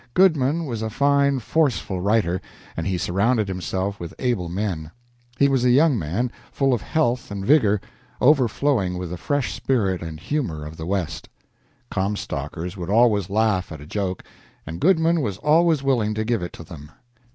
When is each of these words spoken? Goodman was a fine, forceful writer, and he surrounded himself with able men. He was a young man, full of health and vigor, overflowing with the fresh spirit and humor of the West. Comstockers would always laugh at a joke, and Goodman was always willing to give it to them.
Goodman 0.15 0.65
was 0.65 0.81
a 0.81 0.89
fine, 0.89 1.37
forceful 1.37 2.01
writer, 2.01 2.41
and 2.75 2.87
he 2.87 2.97
surrounded 2.97 3.47
himself 3.47 3.99
with 3.99 4.15
able 4.17 4.49
men. 4.49 4.89
He 5.37 5.47
was 5.47 5.63
a 5.63 5.69
young 5.69 5.95
man, 5.99 6.31
full 6.51 6.73
of 6.73 6.81
health 6.81 7.29
and 7.29 7.45
vigor, 7.45 7.79
overflowing 8.19 8.97
with 8.97 9.11
the 9.11 9.17
fresh 9.17 9.53
spirit 9.53 10.01
and 10.01 10.19
humor 10.19 10.65
of 10.65 10.75
the 10.77 10.87
West. 10.87 11.29
Comstockers 11.91 12.75
would 12.75 12.89
always 12.89 13.29
laugh 13.29 13.71
at 13.71 13.79
a 13.79 13.85
joke, 13.85 14.23
and 14.65 14.81
Goodman 14.81 15.21
was 15.21 15.37
always 15.37 15.83
willing 15.83 16.15
to 16.15 16.25
give 16.25 16.41
it 16.41 16.53
to 16.53 16.63
them. 16.63 16.89